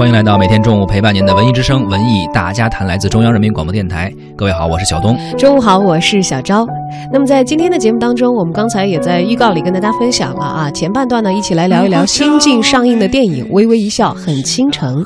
[0.00, 4.10] 欢迎来到每天中午陪伴您的文艺之声文艺大家谈，来自中央人民广播电台。
[4.34, 5.14] 各位好，我是小东。
[5.36, 6.66] 中午好，我是小昭。
[7.12, 15.02] 那么在今天的节目当中，我们刚才也在预告里跟大家分享了啊，前半段呢，一起来聊一聊新近上映的电影《微微一笑很倾城》。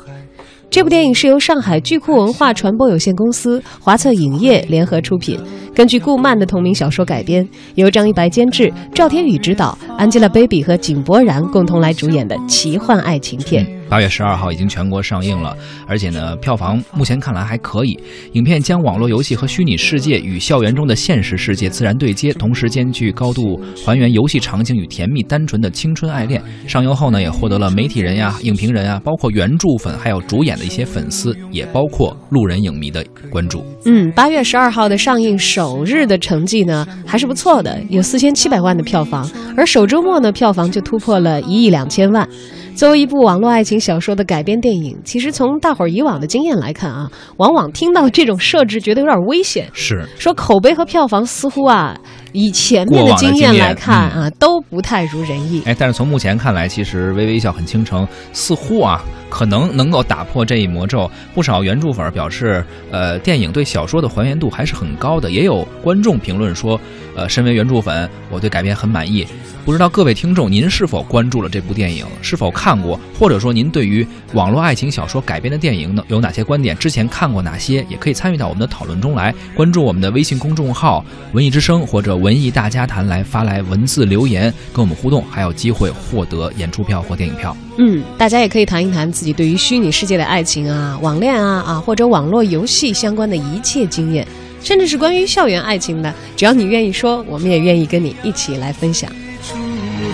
[0.69, 5.37] 这部电影是由上海巨库文化传播有限公司、华策影业联合出品，
[5.75, 13.74] 根据顾漫的同名小说改编，由张一白监制、赵天宇执导，Angelababy 和井柏然共同来主演的奇幻爱情片。
[13.89, 15.55] 八月十二号已经全国上映了，
[15.87, 17.97] 而且呢，票房目前看来还可以。
[18.33, 26.41] 影片将网络游戏和虚拟世界与校园中的现实世界自然对接，同时兼具高度还原游戏场景与甜蜜单纯的青春爱恋。
[26.67, 33.63] 上映后呢，也获得了媒体人呀、影评人啊，包括原著粉，还有主演的一些粉丝，也包括路人影迷的关注。
[33.85, 42.27] 嗯，八月十二号的上映首日的成绩呢，还是不错的，有四千七百万的票房，而首周末呢，票房就突破了一亿两千万。
[42.75, 49.69] 作为一部网络爱情小说的改编电影，其实从大伙儿以往的经验来看啊，往往听到这种设置觉得有点危险。
[49.71, 51.97] 是说口碑和票房似乎啊，
[52.35, 55.61] 以前面的经验来看啊，都不太如人意。
[55.65, 61.09] 哎，但是从目前看来，其实《微微一笑很倾城》似乎啊，可能能够打破这一魔咒。
[61.33, 65.31] 不少原著粉表示，呃，电影对小说的还原度还是很高的。
[65.31, 66.79] 也有观众评论说，
[67.15, 69.25] 呃，身为原著粉，我对改编很满意。
[69.63, 72.05] 不知道各位听众，您是否关注了这部电影？
[72.21, 72.99] 是否看过？
[73.17, 76.77] 或者说，您对于网络爱情小说改编的电影呢，有哪些观点？
[76.77, 77.83] 之前看过哪些？
[77.89, 79.33] 也可以参与到我们的讨论中来。
[79.55, 87.55] 关注我们的微信公众号“文艺之声”或者“文艺大家谈”来发来文字留言，跟我们互动，还有机会获得演出票或电影票。
[87.77, 94.27] 嗯，大家也可以谈一谈自己对于虚拟世界的爱情啊、网恋啊啊，或者网络游戏相关的一切经验，
[94.63, 99.07] 甚至是关于校园爱情的，只要你愿意说，我们也愿意跟你一起来分享。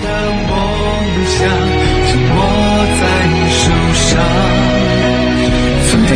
[0.03, 0.09] 的
[0.49, 0.57] 梦
[1.25, 1.47] 想
[2.07, 2.37] 紧握
[2.99, 3.03] 在
[3.55, 4.19] 手上，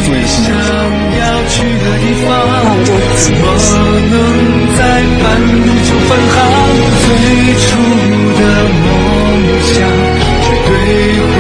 [0.02, 2.28] 最想要去的地方，
[3.16, 3.44] 怎么
[4.12, 4.14] 能
[4.78, 4.80] 在
[5.22, 6.38] 半路就返航？
[7.02, 7.08] 最
[7.62, 7.66] 初
[8.38, 8.42] 的
[8.84, 8.86] 梦
[9.64, 9.74] 想
[10.42, 10.70] 绝对
[11.32, 11.34] 会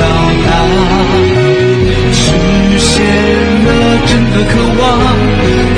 [0.00, 0.02] 到
[0.46, 0.48] 达，
[2.12, 2.18] 实
[2.78, 2.90] 现
[3.64, 3.68] 了
[4.06, 4.82] 真的渴望，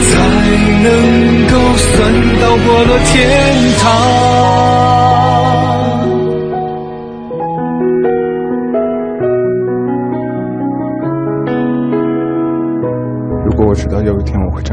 [0.00, 0.12] 才
[0.82, 0.86] 能
[1.50, 1.86] 够算
[2.40, 3.12] 到过了天
[3.80, 3.84] 堂。
[14.54, 14.72] 我会这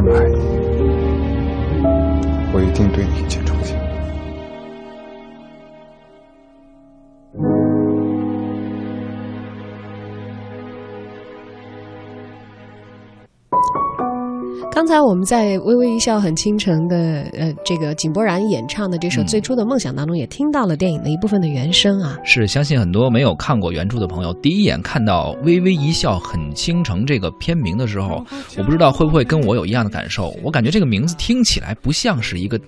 [15.05, 22.17] 我们在《微微一笑很倾城》的呃这个井柏然演唱的这首《最初的梦想》当中，也听到了电影的一部分的原声啊。
[22.23, 28.23] 是，相信很多没有看过原著的朋友，第一眼看到《微微一笑很倾城》这个片名的时候，
[28.57, 30.33] 我不知道会不会跟我有一样的感受。
[30.43, 32.59] 我感觉这个名字听起来不像是一个，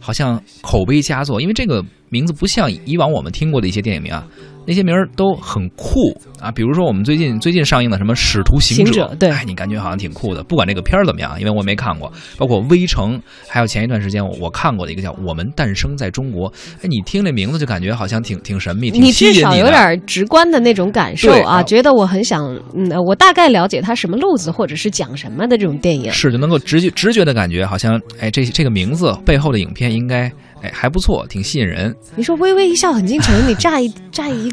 [0.00, 4.26] 好像口碑佳作，因为这个名字不像以往我们听过的一些电影名啊。
[4.70, 10.44] 那些名儿都很酷啊，比如说我们最近最近上映的什么《使徒行者》，对，哎，你感觉好像挺酷的。
[10.44, 16.48] 不管这个片儿怎么样，因为我没看过，包括《微城》，还有前一段时间我我看过的一个叫《我们诞生在中国》。
[16.76, 30.30] 哎，你听这名字就感觉好像挺挺神秘，挺你至少有点直观的那种感受啊，觉得我很想，嗯，我大概了解它什么路子，或者是讲什么的这种电影，是就能够直觉直觉的感觉，好像哎，这这个名字背后的影片应该。
[30.62, 31.96] 哎，还不错，挺吸引人。
[32.14, 34.52] 你说“微微一笑很倾城”，你乍一 乍一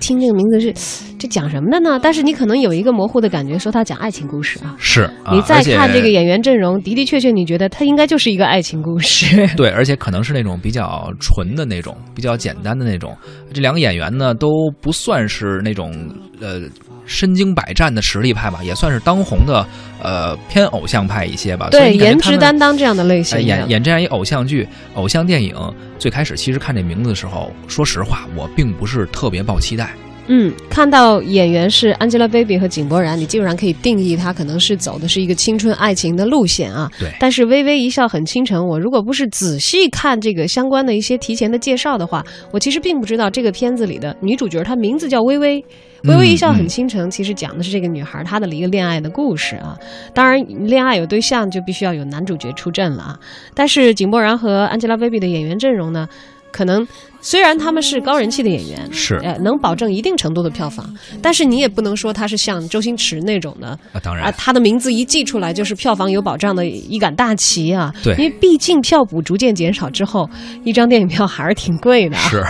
[0.00, 0.72] 听这个名字是，
[1.18, 1.98] 这讲什么的呢？
[2.02, 4.74] 但是你可能有一个模糊的感觉，说他讲爱情故事啊。
[4.78, 5.10] 是。
[5.32, 9.46] 你再看这个演员阵容，的的确确，你觉得他应该就是一个爱情故事。
[9.56, 13.16] 对，而且可能是那种比较纯的那种，比较简单的那种。
[13.52, 15.92] 这两个演员呢，都不算是那种
[16.40, 16.62] 呃。
[17.08, 19.64] 身经百战的实力派吧，也算是当红的，
[20.02, 21.68] 呃，偏偶像派一些吧。
[21.70, 23.40] 对，颜值担当这样的类型。
[23.40, 25.54] 演演这样一偶像剧、偶像电影，
[26.00, 29.94] 最开始其实看这名字的时候，说实话，我并不是特别抱期待。
[30.28, 36.90] 嗯，看到演员是 Angelababy 和井柏然，你基本上可以定义她可能是走的是一个青春爱情的路线啊。
[36.98, 37.08] 对。
[37.20, 45.64] 但是微微一笑很倾城，我如果不是仔细看这个相关的一些提前的介绍的话，我其实并不知道这个片子里的女主角她名字叫微微。
[46.02, 49.76] 微微一笑很倾城，其实讲的是这个女孩她的一个恋爱的故事啊。
[50.12, 53.20] 当然，恋爱有对象就必须要有男主角出阵了啊。
[53.54, 56.08] 但是井柏然和 Angelababy 的演员阵容呢？
[56.52, 56.86] 可能
[57.26, 60.88] 虽然他们是高人气的演员，是呃，能保证一定程度的票房，
[61.20, 67.92] 但是你也不能说他是像周星驰那种的啊，当然啊，他的名字一记出来就是票房有保障的一杆大旗啊。
[68.04, 70.30] 对因为毕竟票补逐渐减少之后，
[70.62, 72.28] 一张电影票还是挺贵的啊。
[72.28, 72.44] 是，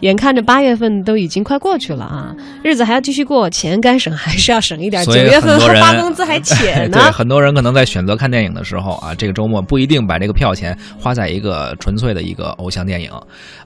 [0.00, 2.34] 眼看着八月份都已经快过去了啊，
[2.64, 5.04] 日子还要继续过，钱该省还是要省一点。
[5.04, 7.12] 九月份发工资还浅呢 对，。
[7.12, 13.12] 很多人可能在选择看电影的时候啊，这个周末不一定把这个票钱花在一个纯粹的一个偶像电影，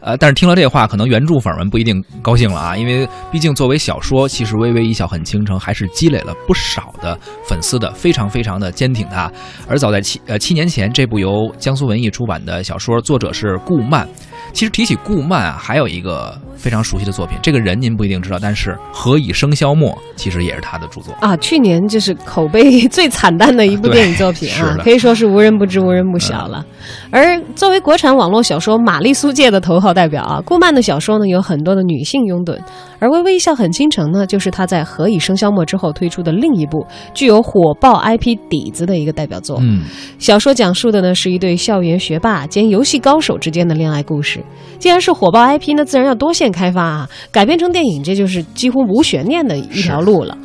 [0.02, 7.16] 呃，但是听了这话，可能原著粉们不一定高兴了啊，因为毕竟作为小说，其实《微微一笑很倾城》还是积累了不少的
[7.46, 9.30] 粉丝的，非常非常的坚挺它。
[9.68, 14.08] 而早在七呃七年前，这部由江苏文艺出版的小说，作者是顾漫。
[14.52, 21.14] 其实提起顾漫啊，还有一个非常熟悉的作品，这个人您不一定知道，但是《何以笙箫默》其实也是他的著作。
[21.20, 26.62] 啊，去年就是口碑最惨淡的一部电影作品啊可以说是无人不知、无人不晓了。
[27.10, 32.58] 而作为国产网络小说玛丽苏界的头号代表啊，顾漫的小说呢有很多的女性拥趸，
[32.98, 39.58] 而《微微一笑很倾城》呢，就是她在《何以笙箫默》之后推出的另一部具有火爆 IP 底子的一个代表作。
[39.60, 39.82] 嗯，
[40.18, 44.42] 小说讲述的呢是一对校园学霸兼游戏高手之间的恋爱故事。
[44.78, 50.36] 既然是火爆 IP 呢，自然要多线开发啊，改编成电影，这就是几乎无悬念的一条路了。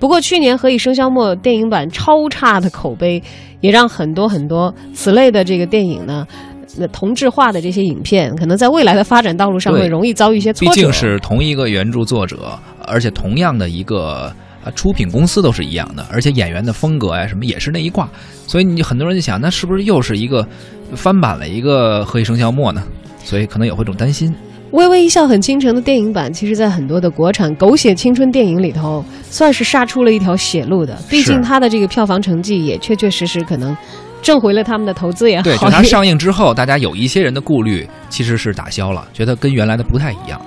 [0.00, 3.22] 不过去年《何以笙箫默》电影版超差的口碑，
[3.60, 6.26] 也让很多很多此类的这个电影呢。
[6.76, 10.74] 那同质化的这些影片，可能在未来的发展道路上会容易遭遇一些挫折。
[10.74, 14.32] 毕竟是同一个原著作者，而且同样的一个
[14.64, 18.08] 呃出品公司都是一样的，而且演员的风格呀什么也是那一挂，
[18.46, 20.46] 所以你很多人就想，那是不是又是一个
[20.94, 22.82] 翻版了一个《何以笙箫默》呢？
[23.22, 24.30] 所以可能也会一种担心。
[24.76, 30.98] 《微微一笑很倾城》的电影版，其实，在很多的国产狗血青春电影里头，算是杀出了一条血路的。
[31.08, 33.74] 毕竟它的这个票房成绩也确确实实可能
[34.24, 35.42] 挣回了他们的投资也好。
[35.44, 40.40] 对，就它上映之后，大家有一些人的顾虑其实是打消了，觉得跟原来的不太一样。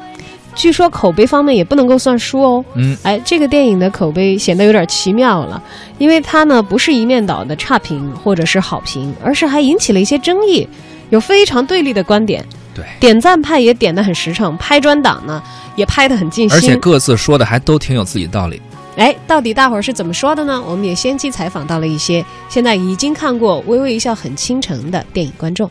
[0.55, 2.65] 据说口碑方面也不能够算输哦。
[2.73, 5.61] 嗯，哎，这个电影的口碑显得有点奇妙了，
[5.99, 10.67] 因为它呢不是一面倒的差评或者是好评，而是还引起了一些争议，
[11.11, 12.43] 有非常对立的观点。
[12.73, 15.41] 对，点赞派也点得很实诚，拍砖党呢
[15.75, 18.59] 也拍得很尽心，而且各自说的还都挺有自己道理。
[18.97, 20.59] 哎，到底大伙儿是怎么说的呢？
[20.67, 25.69] 我们也先期采访到了一些现在已经看过《微微一笑很倾城》的电影观众。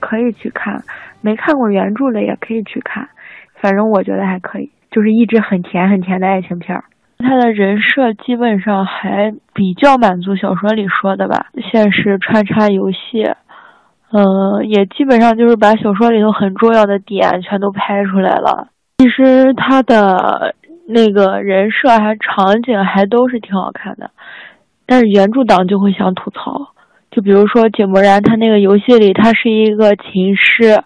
[0.00, 0.82] 可以去看，
[1.20, 3.06] 没看过原著的也可以去看，
[3.60, 6.84] 反正我觉得还可以，就是一直很甜很甜的爱情片儿。
[7.18, 13.22] 他的人设基本上还比较满足小说里说的吧，现实穿插游戏，
[14.12, 18.68] 嗯、也基本上就是把小说里头很重要的点全都拍出来了。
[18.98, 20.54] 其实他的
[20.86, 24.10] 那个人设还场景还都是挺好看的，
[24.86, 26.68] 但是原著党就会想吐槽。
[27.10, 30.82] 就比如说井柏然，他那个游戏里他是一个琴师，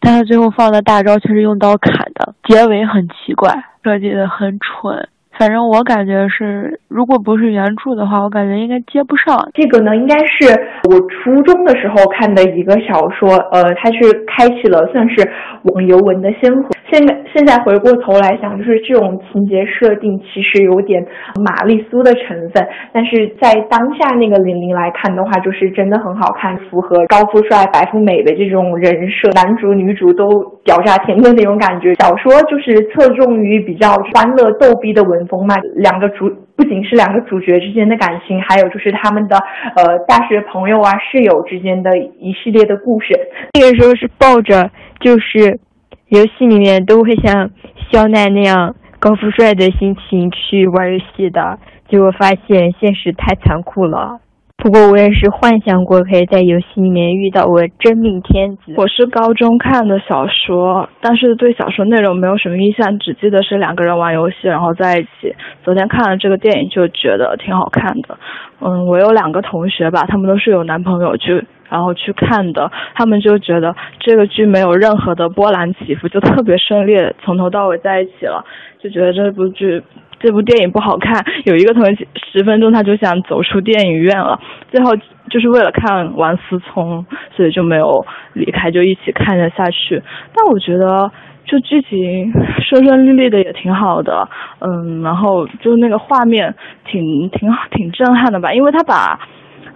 [0.00, 3.54] 但他最后放的大招却是用刀砍的，结尾很奇怪，
[3.84, 5.08] 设计的很蠢。
[5.40, 9.48] 反正我感觉是，如果不是原著的话，我感觉应该接不上。
[9.54, 10.52] 这个呢，应该是
[10.84, 15.26] 我初中的时候看的一个小说，呃，它是开启了算是
[15.72, 16.68] 网游文的先河。
[16.92, 21.00] 现在现在回过头来想，就是这种情节设定其实有点
[21.42, 22.60] 玛丽苏的成分，
[22.92, 30.28] 但是在当下那个玲玲来看的话，就是真的很好看，符合高富帅、白富美的这种人设，男主女主都
[30.64, 31.94] 屌炸天的那种感觉。
[31.94, 39.36] 小说就是侧重于比较欢乐逗逼的文丰满，两个主不仅是两个主角之间的感情，还有就是他们的
[39.76, 43.14] 呃大学朋友啊、室友之间的一系列的故事。
[43.54, 45.60] 那个时候是抱着就是
[46.08, 47.50] 游戏里面都会像
[47.90, 54.18] 肖奈那样高富帅的心情去玩游戏的，结果发现现实太残酷了。
[54.60, 58.74] 不过我也是幻想过可以在游戏里面遇到我真命天子。
[58.76, 65.34] 我是高中看的小说，但是对小说内容没有什么印象，只记得是两个人玩游戏然后在一起。
[65.64, 68.18] 昨天看了这个电影就觉得挺好看的。
[68.60, 76.92] 嗯，我有两个同学吧，他们都是有男朋友去然后去看的，他们就觉得这个剧没有任何的波澜起伏，就特别顺利，
[77.24, 78.44] 从头到尾在一起了，
[78.78, 79.82] 就觉得这部剧。
[80.20, 84.38] 这部电影不好看，有一个同学十分钟他就想走出电影院了，
[84.70, 84.94] 最后
[85.30, 90.02] 就是为了看王思聪，所以就没有离开，就一起看了下去。
[90.34, 91.10] 但我觉得
[91.46, 94.28] 就剧情顺顺利利的也挺好的，
[94.60, 99.18] 嗯，然后就那个画面挺挺好，挺震撼的吧，因为他把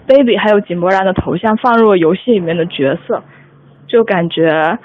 [0.07, 3.23] baby 还有井柏然的头像放入游戏里面的角色，
[3.87, 4.79] 就感觉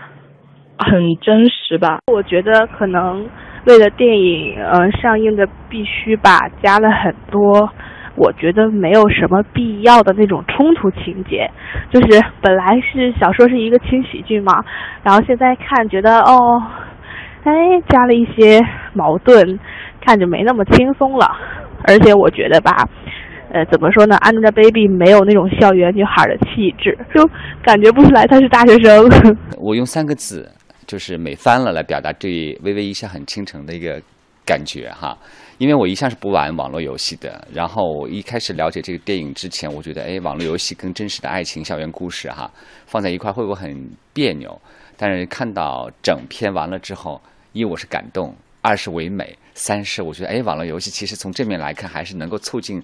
[0.78, 2.00] 很真实吧。
[2.13, 3.28] 我觉得可能。
[3.66, 7.70] 为了电影呃上映的必须吧，加了很多
[8.16, 11.50] 我觉得没有什么必要的那种冲突情节，
[11.89, 14.63] 就是本来是小说是一个轻喜剧嘛，
[15.04, 16.62] 然后现在看觉得哦，
[17.44, 17.54] 哎，
[17.88, 18.60] 加了一些
[18.94, 19.60] 矛盾，
[20.06, 21.25] 看着没那么轻松了。
[21.88, 22.86] 而且我觉得吧，
[23.54, 27.25] 呃，怎么说呢，Angelababy 没有那种校园女孩的气质，就
[27.63, 29.10] 感觉不出来她是大学生。
[29.58, 30.46] 我用三个字，
[30.89, 34.01] 就是美翻了，来表达对《微微一笑很倾城》的一个
[34.43, 35.15] 感觉哈。
[35.60, 42.51] 因为我一向是不玩网络游戏的，然后我一开始了解这个电影之前，我觉得哎，网络游戏跟真实的爱情校园故事哈
[42.88, 44.60] 放在一块会不会很别扭？
[44.98, 47.22] 但是看到整篇完了之后，
[47.53, 52.81] 一我是感动，二是唯美，三是我觉得哎，网络游戏其实从正面来看还是能够促进。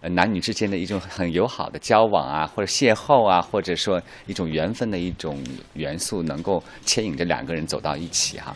[0.00, 5.36] 呃，男女之间的一种很友好的交往啊，或者邂逅啊，或者说一种缘分的一种
[5.74, 8.54] 元素，能够牵引着两个人走到一起哈。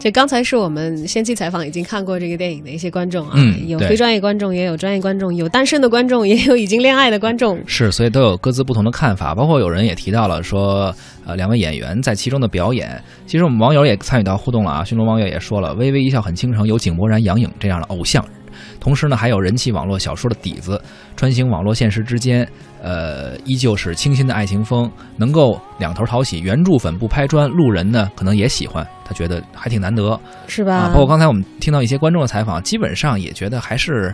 [0.00, 7.62] 这刚才是我们先期采访已经看过这个电影的一些观众啊，嗯有非专业观众，也有专业观众，有单身的观众，也有已经恋爱的观众。
[7.66, 9.32] 是，所以都有各自不同的看法。
[9.34, 10.92] 包括有人也提到了说，
[11.24, 13.00] 呃，两位演员在其中的表演。
[13.26, 18.26] 其实我们网友也参与到互动了啊，寻龙网友也说了，微微一笑很倾城，有井柏然、杨颖这样的偶像。
[18.82, 20.82] 同时呢，还有人气网络小说的底子，
[21.16, 22.44] 穿行网络现实之间，
[22.82, 26.40] 呃，依旧是清新的爱情风，能够两头讨喜。
[26.40, 34.12] 原著粉不拍砖，路人呢可能也喜欢，他觉得还挺难得，是吧啊，包括刚才我们听到一些观众的采访，基本上也觉得还是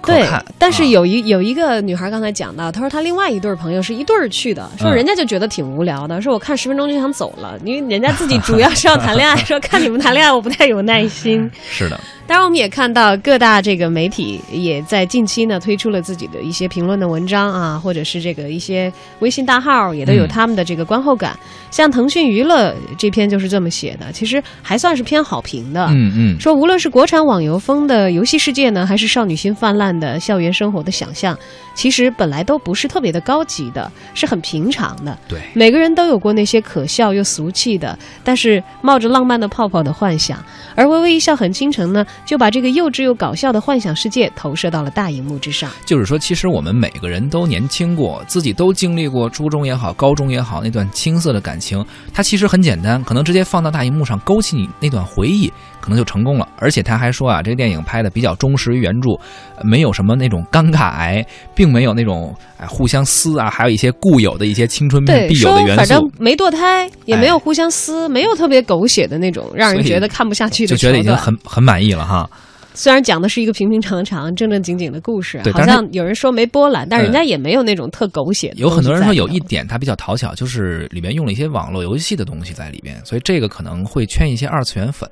[0.00, 11.50] 可对看。，但是啊有一有一个女孩刚才讲到，她说她另外一对朋友是一对儿去的，说嗯人家就觉得挺无聊的，说我看十分钟就想走了，因为人家自己主要是要谈恋爱， 说看你们谈恋爱我不太有耐心。
[11.68, 21.38] 是的，当然，我们也看到各大这个媒体也在近期呢推出了自己的一些评论的文章啊，或者是这个一些微信大号也都有嗯他们的这个观后感。
[21.70, 25.86] 像腾讯娱乐这篇就是这么写的，其实还算是偏好评的。
[25.90, 31.38] 嗯嗯，说无论是国产网游风的游戏世界呢，还是少女心泛滥的校园生活的想象，
[31.74, 35.16] 其实本来都不是特别的高级的，是很平常的。
[35.28, 40.42] 对，每个人都有过那些可笑又俗气的，但是冒着浪漫的泡泡的幻想。
[40.74, 45.70] 而《微微一笑很倾城》呢，就把这个幼稚又搞笑的幻想世界投射到了大荧幕之上。
[45.84, 55.52] 就是说，其实我们每个人都年轻过，自己都经历过初中也好，高中也好，那段青涩的感情，它其实很简单，可能直接放到大荧幕上，勾起你那段回忆，
[55.86, 56.48] 可能就成功了。
[56.58, 59.10] 而且他还说啊，这个电影拍的比较忠实于原著，
[59.56, 61.24] 呃没有什么那种尴尬癌，
[61.54, 72.28] 并没有那种哎互相撕啊，还有一些固有的一些青春病，必有的元说反正没堕胎，也没有互相撕，没有特别狗血的那种让人觉得看不下去的就觉得已经很很满意了哈。
[72.76, 78.56] 虽然讲的是一个平平常常、正正经经的故事，好像有人说没波澜，但人家嗯也没有那种特狗血的。
[78.58, 85.08] 有很多人说有一点它比较讨巧，就是里面用了一些网络游戏的东西在里边，所以这个可能会圈一些二次元粉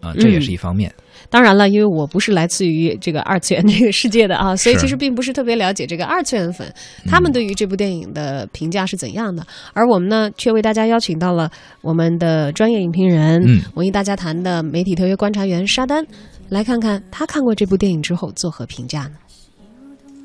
[0.00, 0.94] 啊、这也是一方面。
[1.28, 6.72] 当然了，因为我不是来自于这个二次元这个世界的啊，所以其实并不是特别了解这个二次元粉。
[7.04, 9.44] 他们对于这部电影的评价是怎样的。
[9.72, 13.60] 而我们呢，却为大家邀请到了我们的专业影评人、嗯。
[13.74, 16.06] 文艺大家谈的媒体特约观察员沙丹，
[16.50, 19.16] 来看看他看过这部电影之后作何评价呢？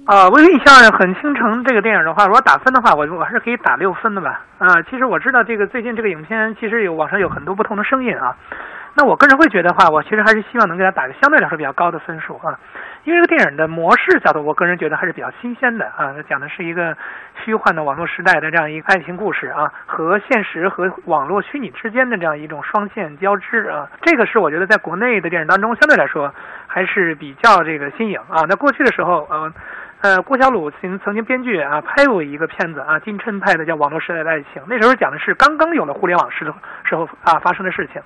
[0.06, 4.44] 啊，《微微一笑很倾城》这个电影的话，如果打分的话，我我还是可以打六分的吧。
[4.58, 8.36] 啊，其实我知道这个最近这个影片其实有网上有很多不同的声音啊。
[8.95, 12.59] 那我个人会觉得话，我其实还是希望能给他打个相对来说比较高的分数啊，
[13.03, 16.13] 因为这个电影的模式角度，我个人觉得还是比较新鲜的啊。
[16.15, 16.95] 它讲的是一个
[17.43, 26.31] 虚幻的网络时代的这样一个爱情故事啊，和现实和网络虚拟之间的这样一种双线交织啊，这个是我觉得在国内的电影当中相对来说
[26.67, 28.45] 还是比较这个新颖啊。
[28.47, 29.51] 那过去的时候，呃。
[30.03, 36.43] 呃，郭小鲁曾曾经编剧啊拍过一个片子啊，金琛拍的叫《网络时代的爱情》，那时候讲的是刚刚有了互联网时
[36.83, 38.01] 时候啊发生的事情。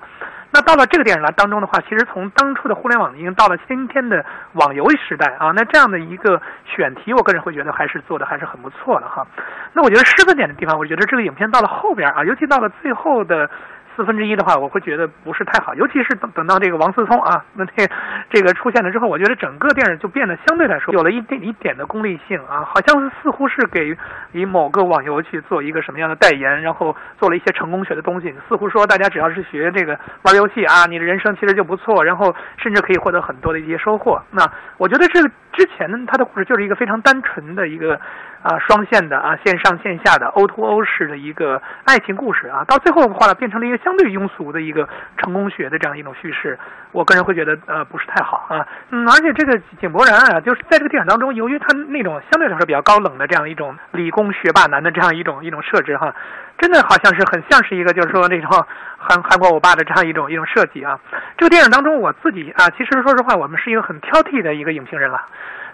[0.52, 9.26] 那到了这个电影当中的话，其实从当初的互联网已经到了今天的网游时代啊，那这样的一个选题，我个人会觉得还是做的还是很不错的哈。
[9.72, 13.50] 那我觉得失分点的地方，我觉得这个影片到了后边啊，尤其到了最后的。
[13.98, 17.84] 四分之一的话，我会觉得不是太好，尤其是等等到这个王思聪啊，那这
[18.30, 23.96] 这个出现了之后，我觉得整个电影就变得相对来说有了一点一点的功利性啊，好像似乎是给
[24.30, 34.22] 以某个网游去做一个什么样的代言，然后做了一些成功学的东西，似乎说大家只要是学这个玩游戏啊，你的人生其实就不错，然后甚至可以获得很多的一些收获。
[34.30, 37.98] 那我觉得这个之前呢，他的故事就是一个非常单纯的一个。
[38.40, 46.58] 啊，双线的啊，线上线下的 O to O 式的一个爱情故事啊，到最后的话呢，变成了一个相对庸俗的一个成功学的这样一种叙事。
[46.92, 48.68] 我个人会觉得呃不是太好啊。
[48.90, 56.14] 嗯，而且这个井柏然啊，就是在这个电影当中，由于他那种相对来说比较高冷的这样一种理工学霸男的这样一种一种设置哈，
[56.58, 58.50] 真的好像是很像是一个就是说那种
[58.98, 61.00] 韩韩国欧巴的这样一种一种设计啊。
[61.38, 65.24] 这个电影当中，我自己啊，其实说实话，我们是一个很挑剔的一个影评人了。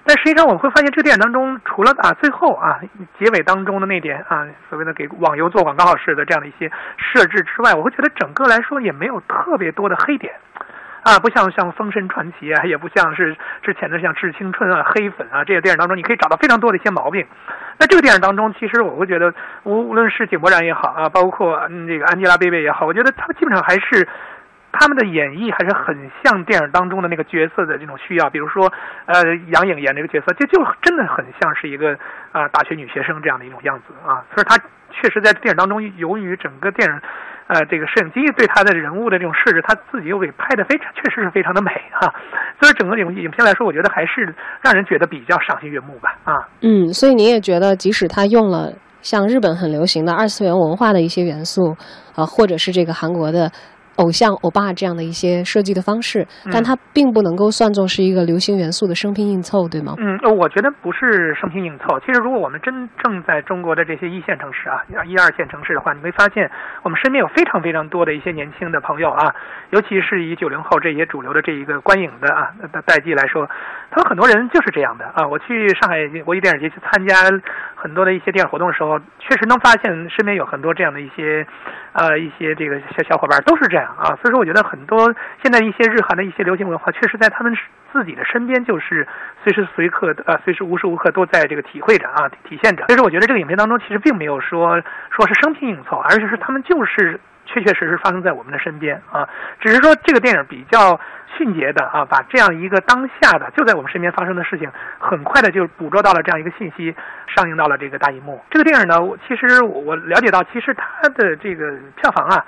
[0.06, 2.78] 但实际上，我们会发现这个电影当中，除了啊最后啊
[3.18, 10.34] 结尾当中的那点啊所谓的给网游做广告式的这样的一些设置之外，我会觉得整个来说也没有特别多的黑点，
[11.04, 17.26] 啊，不像像《封神传奇》啊，也不像是之前的像《致青春》啊、《黑粉》啊这些电影当中，你可以找到非常多的一些毛病。
[17.78, 19.32] 那这个电影当中，其实我会觉得，
[19.62, 24.06] 无无论是井柏然也好啊，包括嗯这个安吉拉贝贝也好，我觉得他们基本上还是。
[24.76, 28.66] 他们的演绎还是很像电影当中的那个角色的这种需要，比如说，
[29.06, 29.22] 呃，
[29.54, 31.94] 杨颖演这个角色，就就真的很像是一个
[32.32, 34.26] 啊大学女学生这样的一种样子啊。
[34.34, 34.58] 所以，她
[34.90, 37.00] 确实在电影当中，由于整个电影，
[37.46, 42.10] 呃，这个摄影机对她的人物的这种设置，她自己又给拍的非常，确实是非常的美啊。
[42.60, 46.48] 所以，整个影影片来说，我觉得还是让人觉得比较赏心悦目吧啊。
[46.62, 51.76] 嗯，所以你也觉得，即使他用了像日本很流行的二次元文化的一些元素，
[52.16, 53.50] 啊，或者是这个韩国的。
[53.96, 59.94] 偶像欧巴这样的一些设计的方式，但它并不能够算作是一个流行元素的生拼硬凑，对吗？
[59.98, 61.98] 嗯，我觉得不是生拼硬凑。
[62.00, 66.50] 其实，如果我们真正在中国的这些一线城市啊、一二线城市的话，你会发现
[66.82, 69.34] 我们身边有非常非常多的一些年轻的朋友啊，
[69.70, 73.48] 尤其是以九零后这些主流的这一个观影的啊的代际来说，
[73.94, 75.24] 他们很多人就是这样的啊。
[75.28, 77.14] 我去上海国际电影节去参加
[77.76, 81.46] 很多的一些电影活动的时候，确实能发现身边有很多这样的一些
[81.92, 83.86] 呃一些这个小小伙伴都是这样。
[83.96, 87.56] 啊，所以说我觉得很多现在一些日韩的一些流行文化，确实在他们
[87.92, 89.06] 自己的身边，就是
[89.44, 92.86] 随时随刻的呃，随时无时无刻都在这个体会着啊，体现着。
[92.86, 99.28] 所以说，我觉得这个影片当中其实并没有说说是生拼硬凑，而是是他们就是确确实实发生在我们的身边啊。
[99.60, 100.98] 只是说这个电影比较
[101.36, 106.94] 迅捷的啊，把这样一个当下的就在我们身边发生的事情，很快的就捕捉到了这样一个信息，
[107.26, 108.42] 上映到了这个大荧幕。
[108.50, 112.44] 这个电影呢，我其实我了解到，其实它的这个票房啊。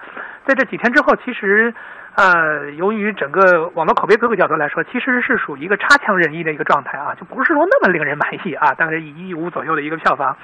[0.47, 1.75] 在这几天之后，其实，
[2.15, 10.37] 呃，由于整个网络口碑各个角度来说，其实是属于一个差强人意的一个状态啊，就不是说那么令人满意啊，大概一亿五左右的一个票房。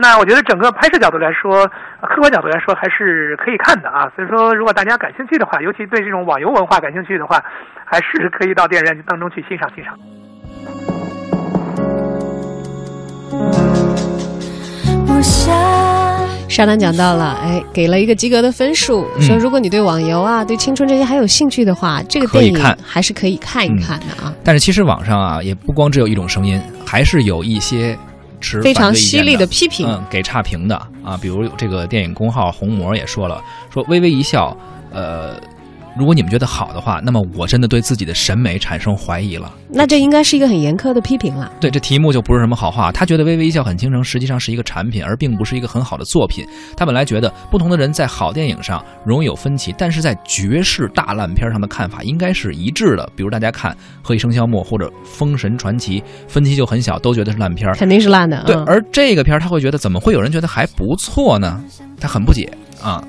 [0.00, 1.66] 那我觉得整个拍摄角度来说，
[2.02, 4.08] 客观角度来说还是可以看的啊。
[4.14, 7.42] 所以说，如果大家感兴趣的话，尤其对这种网游文化感兴趣的话，
[7.84, 9.98] 还是可以到电影院当中去欣赏欣赏。
[16.48, 24.32] 沙丹讲到了，哎，给了一个及格的分数，说如果你对网游啊、对青春这些还有兴趣的话，这个电影还是可以看一看的啊。
[24.44, 27.96] 但是其实网上啊，也不光只有一种声音，还是有一些
[28.40, 31.18] 持非常犀利的批评，嗯，给差评的啊。
[31.20, 34.56] 比如这个电影公号红魔也说了，说微微一笑，
[34.90, 35.40] 呃。
[35.98, 39.52] 如果你们觉得好的话，那么我真的对自己的审美产生怀疑了。
[39.68, 41.50] 那这应该是一个很严苛的批评了。
[41.60, 42.92] 对，这题目就不是什么好话。
[42.92, 46.46] 他觉得《微微一笑很倾城》实际上是一个产品，而并不是一个很好的作品。
[46.76, 53.10] 他本来觉得不同的人在好电影上容易有分歧，但是在绝世大烂片上的看法应该是一致的。
[53.16, 58.42] 比如大家看《何以笙箫默》或者《封神传奇》，分歧就很小，都觉得是烂片， 肯定是烂的。
[58.46, 61.60] 对，而这个片他会觉得怎么会有人觉得还不错呢？
[62.00, 62.48] 他很不解
[62.80, 63.02] 啊。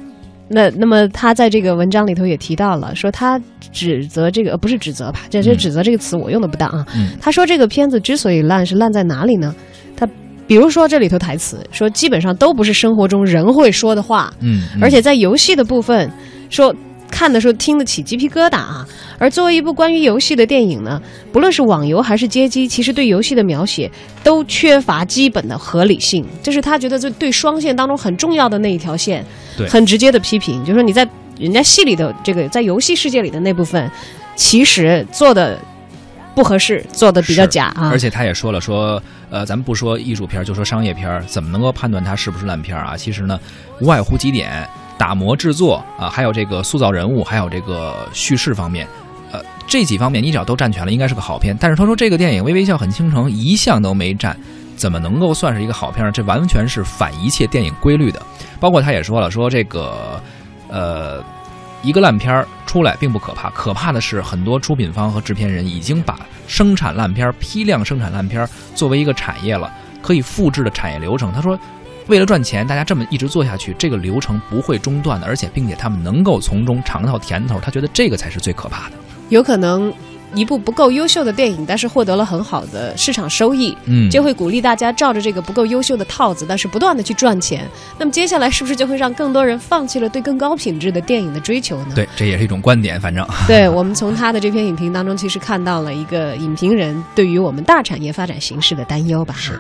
[0.50, 3.40] 那那么他在这个文章里头也提到了，说他
[3.72, 6.86] 指责这个呃不是指责吧，这这指责这个词我用的不当啊。
[7.22, 9.56] 他说这个片子之所以烂是烂在哪里呢？
[9.96, 10.08] 他
[10.48, 16.12] 比如说这里头台词说基本上都不是生活中人会说的话，嗯，而且在游戏的部分
[16.50, 16.76] 说。
[17.10, 18.88] 看的时候听得起鸡皮疙瘩啊！
[19.18, 23.92] 而作为一部关于游戏的电影呢，不论是网游还是街机，其实对游戏的描写
[24.24, 26.26] 都缺乏基本的合理性。
[26.42, 29.26] 这是他觉得这对双线当中很重要的那一条线，
[29.68, 33.92] 很直接的批评，就是说你在人家戏里的这个在游戏世界里的那部分，
[34.36, 35.60] 其实做的
[36.34, 37.90] 不合适，做的比较假啊。
[37.92, 42.96] 而且他也说了，说呃，咱们不说艺术片，就说商业片，怎么能够判断它是不是烂片啊？
[42.96, 43.40] 其实呢，
[43.82, 44.68] 无外乎几点。
[45.00, 48.86] 打磨制作啊，还有这个塑造人物，还有这个叙事方面，
[49.32, 51.58] 呃，这几方面你只要都占全了，应该是个好片。
[51.58, 54.38] 但是他说这个电影《微微笑很倾城》一项都没占，
[54.76, 56.12] 怎么能够算是一个好片呢？
[56.12, 58.22] 这完全是反一切电影规律的。
[58.60, 60.22] 包括他也说了，说这个
[60.68, 61.24] 呃，
[61.82, 71.32] 一个烂片儿出来并不可怕，可怕的是很多出品方和制片人已经把生产烂片、批量生产烂片作为一个产业了，可以复制的产业流程。
[71.32, 71.58] 他说。
[72.10, 78.96] 为了赚钱，大家这么一直做下去，这个流程不会中断的，而且并且他们能够从中尝到甜头，他觉得这个才是最可怕的。
[79.30, 79.94] 有可能
[80.34, 87.68] 一部不够优秀的电影，但是获得了很好的市场收益，嗯就会鼓励大家照着这个不够优秀的套子，但是不断的去赚钱。
[87.98, 91.94] 那么接下来是不是就会让更多人放弃了对更高品质的电影的追求呢？
[91.96, 99.36] 对，这也是一种观点，反正对， 我们从他的这篇影评当中，其实看到了一个影评人对于我们大产业发展形势的担忧吧。
[99.38, 99.60] 是，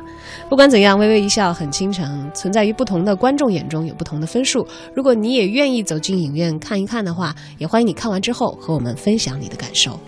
[0.49, 4.67] 不管怎样，微微一笑很倾城，存在于不同的观众眼中有不同的分数。
[4.93, 9.99] 如果你也愿意走进影院看一看的话，也欢迎你看完之后和我们分享你的感受。